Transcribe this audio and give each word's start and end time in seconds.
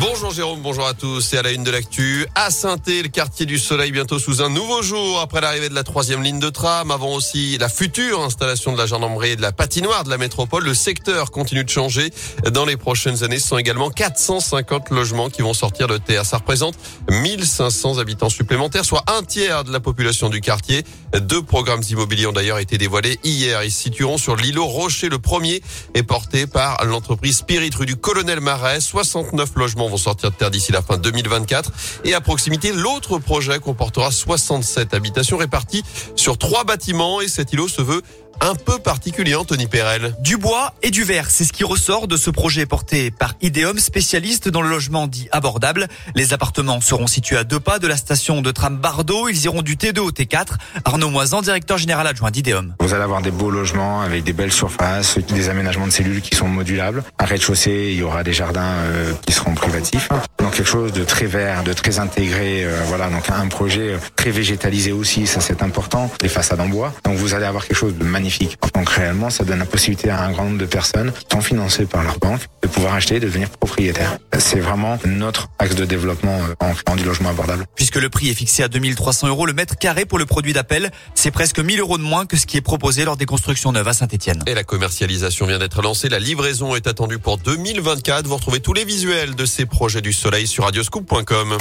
Bonjour 0.00 0.30
Jérôme, 0.30 0.60
bonjour 0.62 0.86
à 0.86 0.94
tous. 0.94 1.20
C'est 1.20 1.36
à 1.36 1.42
la 1.42 1.50
une 1.50 1.62
de 1.62 1.70
l'actu. 1.70 2.24
À 2.34 2.50
saint 2.50 2.78
le 2.86 3.08
quartier 3.08 3.44
du 3.44 3.58
Soleil 3.58 3.92
bientôt 3.92 4.18
sous 4.18 4.40
un 4.40 4.48
nouveau 4.48 4.80
jour 4.80 5.20
après 5.20 5.42
l'arrivée 5.42 5.68
de 5.68 5.74
la 5.74 5.82
troisième 5.82 6.22
ligne 6.22 6.40
de 6.40 6.48
tram. 6.48 6.90
Avant 6.90 7.12
aussi 7.12 7.58
la 7.58 7.68
future 7.68 8.22
installation 8.22 8.72
de 8.72 8.78
la 8.78 8.86
gendarmerie 8.86 9.32
et 9.32 9.36
de 9.36 9.42
la 9.42 9.52
patinoire 9.52 10.04
de 10.04 10.08
la 10.08 10.16
métropole. 10.16 10.64
Le 10.64 10.72
secteur 10.72 11.30
continue 11.30 11.64
de 11.64 11.68
changer. 11.68 12.14
Dans 12.50 12.64
les 12.64 12.78
prochaines 12.78 13.24
années, 13.24 13.38
ce 13.38 13.48
sont 13.48 13.58
également 13.58 13.90
450 13.90 14.88
logements 14.88 15.28
qui 15.28 15.42
vont 15.42 15.52
sortir 15.52 15.86
de 15.86 15.98
terre. 15.98 16.24
Ça 16.24 16.38
représente 16.38 16.76
1500 17.10 17.98
habitants 17.98 18.30
supplémentaires, 18.30 18.86
soit 18.86 19.04
un 19.06 19.22
tiers 19.22 19.64
de 19.64 19.72
la 19.72 19.80
population 19.80 20.30
du 20.30 20.40
quartier. 20.40 20.82
Deux 21.12 21.42
programmes 21.42 21.82
immobiliers 21.90 22.26
ont 22.26 22.32
d'ailleurs 22.32 22.58
été 22.58 22.78
dévoilés 22.78 23.18
hier. 23.22 23.62
Ils 23.64 23.70
se 23.70 23.82
situeront 23.82 24.16
sur 24.16 24.36
l'îlot 24.36 24.64
Rocher. 24.64 25.10
Le 25.10 25.18
premier 25.18 25.60
est 25.92 26.04
porté 26.04 26.46
par 26.46 26.82
l'entreprise 26.86 27.36
Spirit 27.36 27.70
rue 27.76 27.84
du 27.84 27.96
Colonel 27.96 28.40
Marais. 28.40 28.80
69 28.80 29.50
logements 29.56 29.89
vont 29.90 29.96
sortir 29.96 30.30
de 30.30 30.36
terre 30.36 30.50
d'ici 30.50 30.72
la 30.72 30.82
fin 30.82 30.96
2024. 30.96 31.70
Et 32.04 32.14
à 32.14 32.20
proximité, 32.20 32.72
l'autre 32.72 33.18
projet 33.18 33.58
comportera 33.58 34.10
67 34.10 34.94
habitations 34.94 35.36
réparties 35.36 35.82
sur 36.16 36.38
trois 36.38 36.64
bâtiments 36.64 37.20
et 37.20 37.28
cet 37.28 37.52
îlot 37.52 37.68
se 37.68 37.82
veut 37.82 38.02
un 38.40 38.54
peu 38.54 38.78
particulier, 38.78 39.34
Anthony 39.34 39.66
Perel. 39.66 40.14
Du 40.20 40.36
bois 40.36 40.72
et 40.82 40.90
du 40.90 41.04
verre, 41.04 41.30
c'est 41.30 41.44
ce 41.44 41.52
qui 41.52 41.64
ressort 41.64 42.08
de 42.08 42.16
ce 42.16 42.30
projet 42.30 42.66
porté 42.66 43.10
par 43.10 43.34
Ideum, 43.40 43.78
spécialiste 43.78 44.48
dans 44.48 44.62
le 44.62 44.68
logement 44.68 45.06
dit 45.06 45.28
abordable. 45.32 45.88
Les 46.14 46.32
appartements 46.32 46.80
seront 46.80 47.06
situés 47.06 47.36
à 47.36 47.44
deux 47.44 47.60
pas 47.60 47.78
de 47.78 47.86
la 47.86 47.96
station 47.96 48.42
de 48.42 48.50
tram 48.50 48.76
Bardo. 48.76 49.28
Ils 49.28 49.44
iront 49.44 49.62
du 49.62 49.76
T2 49.76 49.98
au 49.98 50.10
T4. 50.10 50.54
Arnaud 50.84 51.10
Moisan, 51.10 51.42
directeur 51.42 51.78
général 51.78 52.06
adjoint 52.06 52.30
d'Ideum. 52.30 52.74
Vous 52.80 52.94
allez 52.94 53.04
avoir 53.04 53.22
des 53.22 53.30
beaux 53.30 53.50
logements 53.50 54.00
avec 54.00 54.24
des 54.24 54.32
belles 54.32 54.52
surfaces, 54.52 55.18
des 55.18 55.48
aménagements 55.48 55.86
de 55.86 55.92
cellules 55.92 56.20
qui 56.20 56.34
sont 56.34 56.48
modulables. 56.48 57.04
Un 57.18 57.24
rez-de-chaussée, 57.24 57.90
il 57.92 57.98
y 57.98 58.02
aura 58.02 58.22
des 58.22 58.32
jardins 58.32 58.62
euh, 58.62 59.12
qui 59.26 59.32
seront 59.32 59.54
privatifs. 59.54 60.08
Quelque 60.52 60.68
chose 60.68 60.92
de 60.92 61.04
très 61.04 61.26
vert, 61.26 61.62
de 61.62 61.72
très 61.72 61.98
intégré. 61.98 62.64
Euh, 62.64 62.76
voilà, 62.86 63.08
donc 63.08 63.28
un 63.30 63.48
projet 63.48 63.96
très 64.16 64.30
végétalisé 64.30 64.92
aussi, 64.92 65.26
ça 65.26 65.40
c'est 65.40 65.62
important. 65.62 66.10
Les 66.22 66.28
façades 66.28 66.60
en 66.60 66.68
bois. 66.68 66.92
Donc 67.04 67.16
vous 67.16 67.34
allez 67.34 67.46
avoir 67.46 67.66
quelque 67.66 67.76
chose 67.76 67.96
de 67.96 68.04
magnifique 68.04 68.58
donc 68.74 68.88
réellement, 68.88 69.30
ça 69.30 69.44
donne 69.44 69.58
la 69.58 69.66
possibilité 69.66 70.10
à 70.10 70.22
un 70.22 70.32
grand 70.32 70.44
nombre 70.44 70.58
de 70.58 70.66
personnes 70.66 71.12
sont 71.30 71.40
financées 71.40 71.86
par 71.86 72.02
leur 72.02 72.18
banque 72.18 72.40
pouvoir 72.70 72.94
acheter 72.94 73.16
et 73.16 73.20
devenir 73.20 73.50
propriétaires. 73.50 74.18
C'est 74.38 74.60
vraiment 74.60 74.98
notre 75.04 75.48
axe 75.58 75.74
de 75.74 75.84
développement 75.84 76.38
euh, 76.38 76.54
en 76.60 76.72
créant 76.72 76.96
du 76.96 77.04
logement 77.04 77.30
abordable. 77.30 77.66
Puisque 77.74 77.96
le 77.96 78.08
prix 78.08 78.30
est 78.30 78.34
fixé 78.34 78.62
à 78.62 78.68
2300 78.68 79.28
euros 79.28 79.46
le 79.46 79.52
mètre 79.52 79.76
carré 79.76 80.04
pour 80.04 80.18
le 80.18 80.26
produit 80.26 80.52
d'appel, 80.52 80.90
c'est 81.14 81.30
presque 81.30 81.58
1000 81.58 81.80
euros 81.80 81.98
de 81.98 82.02
moins 82.02 82.26
que 82.26 82.36
ce 82.36 82.46
qui 82.46 82.56
est 82.56 82.62
proposé 82.62 83.04
lors 83.04 83.16
des 83.16 83.26
constructions 83.26 83.72
neuves 83.72 83.88
à 83.88 83.92
Saint-Etienne. 83.92 84.42
Et 84.46 84.54
la 84.54 84.64
commercialisation 84.64 85.46
vient 85.46 85.58
d'être 85.58 85.82
lancée. 85.82 86.08
La 86.08 86.18
livraison 86.18 86.74
est 86.74 86.86
attendue 86.86 87.18
pour 87.18 87.38
2024. 87.38 88.26
Vous 88.26 88.36
retrouvez 88.36 88.60
tous 88.60 88.72
les 88.72 88.84
visuels 88.84 89.34
de 89.34 89.44
ces 89.44 89.66
projets 89.66 90.02
du 90.02 90.12
soleil 90.12 90.46
sur 90.46 90.64
radioscoop.com. 90.64 91.58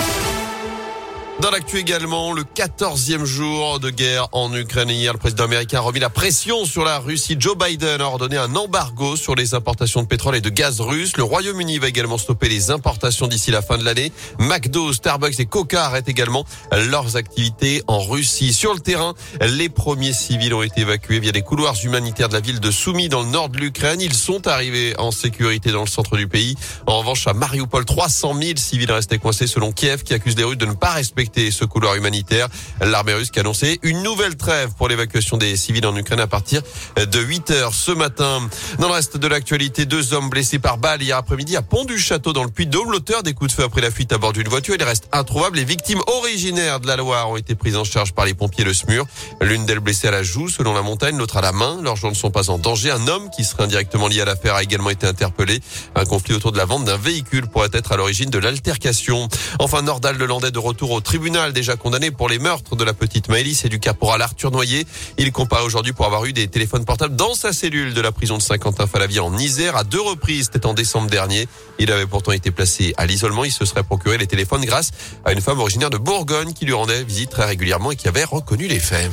Dans 1.42 1.52
l'actu 1.52 1.78
également, 1.78 2.34
le 2.34 2.44
14e 2.44 3.24
jour 3.24 3.80
de 3.80 3.90
guerre 3.90 4.28
en 4.34 4.54
Ukraine. 4.54 4.90
Hier, 4.90 5.14
le 5.14 5.20
président 5.20 5.46
américain 5.46 5.78
a 5.78 5.82
remis 5.82 6.02
la 6.02 6.10
pression 6.10 6.66
sur 6.66 6.84
la 6.84 7.00
Russie. 7.00 7.38
Joe 7.40 7.58
Biden 7.58 8.02
a 8.02 8.08
ordonné 8.08 8.36
un 8.36 8.54
embargo 8.58 9.16
sur 9.16 9.36
les 9.36 9.54
importations 9.54 10.02
de 10.02 10.08
pétrole 10.08 10.36
et 10.36 10.42
de 10.42 10.50
gaz 10.50 10.82
russe. 10.82 11.16
Le 11.16 11.24
Royaume-Uni 11.24 11.78
va 11.78 11.88
également 11.88 12.18
stopper 12.18 12.50
les 12.50 12.72
importations 12.72 13.28
d'ici 13.28 13.52
la 13.52 13.62
fin 13.62 13.78
de 13.78 13.86
l'année. 13.86 14.12
McDo, 14.38 14.92
Starbucks 14.92 15.40
et 15.40 15.46
Coca 15.46 15.86
arrêtent 15.86 16.10
également 16.10 16.44
leurs 16.74 17.16
activités 17.16 17.84
en 17.88 18.00
Russie. 18.00 18.52
Sur 18.52 18.74
le 18.74 18.82
terrain, 18.82 19.14
les 19.40 19.70
premiers 19.70 20.14
civils 20.14 20.54
ont 20.54 20.62
été 20.62 20.82
évacués 20.82 21.22
via 21.22 21.32
les 21.32 21.42
couloirs 21.42 21.76
humanitaires 21.86 22.28
de 22.28 22.34
la 22.34 22.42
ville 22.42 22.60
de 22.60 22.70
Soumy 22.70 23.08
dans 23.08 23.22
le 23.22 23.30
nord 23.30 23.48
de 23.48 23.60
l'Ukraine. 23.60 24.02
Ils 24.02 24.14
sont 24.14 24.46
arrivés 24.46 24.94
en 24.98 25.12
sécurité 25.12 25.72
dans 25.72 25.84
le 25.84 25.88
centre 25.88 26.18
du 26.18 26.28
pays. 26.28 26.58
En 26.86 27.00
revanche, 27.00 27.28
à 27.28 27.34
Mariupol, 27.34 27.86
300 27.86 28.34
000 28.42 28.52
civils 28.58 28.92
restés 28.92 29.20
coincés 29.20 29.48
selon 29.48 29.72
Kiev 29.72 30.04
qui 30.04 30.14
accuse 30.14 30.36
les 30.36 30.44
Russes 30.44 30.58
de 30.58 30.66
ne 30.66 30.74
pas 30.74 30.92
respecter 30.92 31.29
ce 31.36 31.66
couloir 31.66 31.96
humanitaire. 31.96 32.48
L'armée 32.82 33.14
russe 33.14 33.32
qui 33.32 33.40
a 33.40 33.42
annoncé 33.42 33.80
une 33.84 34.04
nouvelle 34.04 34.36
trêve 34.36 34.72
pour 34.78 34.88
l'évacuation 34.88 35.38
des 35.38 35.56
civils 35.56 35.86
en 35.86 35.96
Ukraine 35.96 36.20
à 36.20 36.28
partir 36.28 36.62
de 36.96 37.20
8 37.20 37.52
heures 37.52 37.74
ce 37.74 37.92
matin. 37.92 38.42
Dans 38.80 38.88
le 38.88 38.94
reste 38.94 39.18
de 39.18 39.28
l'actualité, 39.28 39.86
deux 39.86 40.14
hommes 40.14 40.30
blessés 40.30 40.60
par 40.60 40.78
balle 40.78 41.02
hier 41.02 41.18
après-midi 41.18 41.56
à 41.56 41.62
Pont-du-Château 41.62 42.34
dans 42.34 42.44
le 42.44 42.50
Puy-de-Dôme. 42.50 42.92
L'auteur 42.92 43.24
des 43.24 43.34
coups 43.34 43.52
de 43.52 43.56
feu 43.56 43.64
après 43.64 43.82
la 43.82 43.92
fuite 43.92 44.12
à 44.12 44.18
bord 44.18 44.34
d'une 44.34 44.48
voiture, 44.48 44.76
il 44.76 44.84
reste 44.84 45.08
introuvable. 45.12 45.58
Les 45.58 45.66
victimes 45.66 46.02
originaires 46.08 46.80
de 46.80 46.88
la 46.88 46.96
Loire 46.96 47.30
ont 47.30 47.38
été 47.38 47.56
prises 47.56 47.78
en 47.78 47.84
charge 47.84 48.14
par 48.14 48.26
les 48.26 48.34
pompiers 48.34 48.64
Le 48.64 48.74
SMUR. 48.74 49.06
L'une 49.42 49.66
d'elles 49.66 49.80
blessée 49.80 50.08
à 50.08 50.12
la 50.12 50.24
joue 50.24 50.50
selon 50.50 50.74
la 50.74 50.82
montagne, 50.82 51.18
l'autre 51.18 51.38
à 51.38 51.42
la 51.42 51.52
main. 51.52 51.80
Leurs 51.82 51.96
gens 51.96 52.10
ne 52.10 52.16
sont 52.16 52.32
pas 52.32 52.50
en 52.50 52.58
danger. 52.58 52.92
Un 52.92 53.08
homme 53.08 53.30
qui 53.30 53.44
serait 53.44 53.64
indirectement 53.64 54.08
lié 54.08 54.22
à 54.22 54.26
l'affaire 54.26 54.56
a 54.56 54.64
également 54.64 54.90
été 54.90 55.08
interpellé. 55.08 55.62
Un 55.96 56.06
conflit 56.06 56.34
autour 56.34 56.52
de 56.52 56.58
la 56.58 56.66
vente 56.66 56.86
d'un 56.86 56.98
véhicule 56.98 57.48
pourrait 57.48 57.70
être 57.74 57.92
à 57.92 57.98
l'origine 57.98 58.30
de 58.30 58.40
l'altercation. 58.40 59.28
Enfin, 59.60 59.82
Nordal 59.82 60.18
de 60.18 60.26
Landais 60.26 60.52
de 60.52 60.60
retour 60.60 60.92
au 60.92 61.02
tribunal 61.02 61.19
déjà 61.54 61.76
condamné 61.76 62.12
pour 62.12 62.30
les 62.30 62.40
meurtres 62.40 62.76
de 62.76 62.84
la 62.84 62.94
petite 62.94 63.28
Maëlys 63.28 63.66
et 63.66 63.70
du 63.70 63.80
caporal 63.80 64.22
Arthur 64.22 64.52
Noyer. 64.52 64.86
Il 65.18 65.32
comparaît 65.32 65.64
aujourd'hui 65.64 65.92
pour 65.92 66.06
avoir 66.06 66.26
eu 66.26 66.34
des 66.34 66.48
téléphones 66.48 66.86
portables 66.86 67.16
dans 67.16 67.34
sa 67.34 67.52
cellule 67.52 67.94
de 67.94 68.02
la 68.02 68.12
prison 68.12 68.38
de 68.38 68.42
Saint-Quentin-Falavie 68.42 69.20
en 69.20 69.38
Isère 69.38 69.76
à 69.76 69.84
deux 69.84 70.02
reprises. 70.02 70.50
C'était 70.52 70.66
en 70.66 70.74
décembre 70.74 71.10
dernier. 71.10 71.48
Il 71.78 71.92
avait 71.92 72.06
pourtant 72.06 72.32
été 72.32 72.52
placé 72.52 72.94
à 72.98 73.06
l'isolement. 73.06 73.44
Il 73.44 73.52
se 73.52 73.66
serait 73.66 73.84
procuré 73.84 74.18
les 74.18 74.28
téléphones 74.28 74.64
grâce 74.64 74.92
à 75.26 75.34
une 75.34 75.42
femme 75.42 75.60
originaire 75.60 75.90
de 75.90 75.98
Bourgogne 75.98 76.54
qui 76.54 76.66
lui 76.66 76.74
rendait 76.74 77.04
visite 77.04 77.30
très 77.30 77.46
régulièrement 77.46 77.92
et 77.92 77.96
qui 77.96 78.08
avait 78.08 78.24
reconnu 78.24 78.68
les 78.68 78.80
faits. 78.80 79.12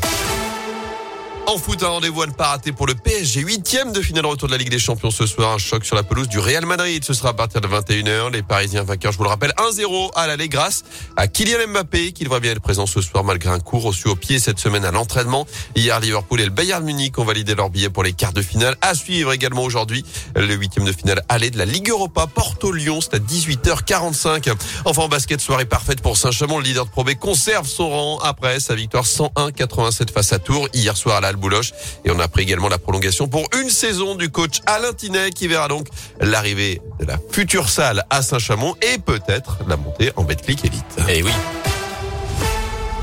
En 1.49 1.59
foot, 1.59 1.81
un 1.85 1.89
rendez-vous 1.89 2.23
à 2.23 2.27
ne 2.27 2.33
pas 2.33 2.49
rater 2.49 2.73
pour 2.73 2.89
le 2.89 2.97
PSG. 2.97 3.41
Huitième 3.41 3.93
de 3.93 4.03
finale 4.03 4.27
retour 4.27 4.49
de 4.49 4.53
la 4.53 4.59
Ligue 4.59 4.69
des 4.69 4.81
Champions 4.81 5.13
ce 5.13 5.27
soir. 5.27 5.53
Un 5.53 5.59
choc 5.59 5.85
sur 5.85 5.95
la 5.95 6.03
pelouse 6.03 6.27
du 6.27 6.41
Real 6.41 6.67
Madrid. 6.67 7.05
Ce 7.05 7.15
sera 7.15 7.29
à 7.29 7.35
partir 7.35 7.61
de 7.61 7.69
21h. 7.69 8.33
Les 8.33 8.43
Parisiens 8.43 8.83
vainqueurs, 8.83 9.13
je 9.13 9.19
vous 9.19 9.23
le 9.23 9.31
rappelle, 9.31 9.53
1-0 9.57 10.11
à 10.17 10.27
l'aller 10.27 10.49
grâce 10.49 10.83
à 11.15 11.29
Kylian 11.29 11.69
Mbappé 11.69 12.11
qui 12.11 12.25
devrait 12.25 12.41
bien 12.41 12.51
être 12.51 12.61
présent 12.61 12.87
ce 12.87 13.01
soir 13.01 13.23
malgré 13.23 13.51
un 13.51 13.61
coup 13.61 13.79
reçu 13.79 14.09
au 14.09 14.17
pied 14.17 14.41
cette 14.41 14.59
semaine 14.59 14.85
à 14.85 14.91
l'entraînement. 14.91 15.47
Hier, 15.77 16.01
Liverpool 16.01 16.41
et 16.41 16.45
le 16.47 16.51
Bayern 16.51 16.85
Munich 16.85 17.17
ont 17.17 17.25
validé 17.25 17.55
leur 17.55 17.71
billet 17.71 17.91
pour 17.91 18.03
les 18.03 18.13
quarts 18.13 18.33
de 18.33 18.43
finale. 18.43 18.77
À 18.81 18.97
suivre 18.97 19.33
également 19.33 19.63
aujourd'hui 19.63 20.05
le 20.35 20.53
huitième 20.53 20.85
de 20.85 20.93
finale 20.93 21.23
aller 21.29 21.51
de 21.51 21.59
la 21.59 21.65
Ligue 21.65 21.91
Europa. 21.91 22.27
Porto-Lyon, 22.27 22.99
c'est 23.01 23.15
à 23.15 23.19
18h45. 23.19 24.53
Enfin, 24.85 25.03
en 25.03 25.09
basket, 25.09 25.41
soirée 25.41 25.65
parfaite 25.65 26.01
pour 26.01 26.17
Saint-Chamond. 26.17 26.59
Le 26.59 26.65
leader 26.65 26.87
de 26.87 26.91
Pro 26.91 27.05
B 27.05 27.15
conserve 27.15 27.69
son 27.69 27.89
rang 27.89 28.19
après 28.19 28.59
sa 28.59 28.75
victoire 28.75 29.05
101-87 29.05 30.11
face 30.11 30.33
à 30.33 30.41
Tours 30.41 30.69
hier 30.75 30.97
soir 30.97 31.19
à 31.19 31.21
la 31.21 31.36
Bouloche. 31.37 31.73
Et 32.05 32.11
on 32.11 32.19
a 32.19 32.29
pris 32.29 32.43
également 32.43 32.69
la 32.69 32.79
prolongation 32.79 33.29
pour 33.29 33.49
une 33.61 33.71
saison 33.71 34.15
du 34.15 34.31
coach 34.31 34.61
Alain 34.67 34.93
Tinet 34.93 35.31
qui 35.31 35.49
verra 35.49 35.69
donc 35.69 35.89
l'arrivée 36.21 36.81
de 37.01 37.07
la 37.07 37.19
future 37.31 37.69
salle 37.69 38.05
à 38.11 38.23
Saint-Chamond 38.23 38.75
et 38.83 38.99
peut-être 38.99 39.59
la 39.69 39.77
montée 39.77 40.13
en 40.17 40.25
Betclic 40.25 40.65
Elite. 40.65 40.97
Eh 41.09 41.23
oui. 41.23 41.33